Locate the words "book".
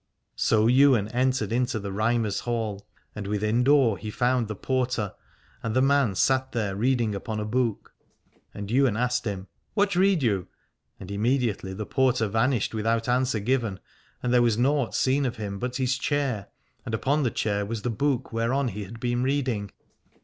7.45-7.93, 17.91-18.33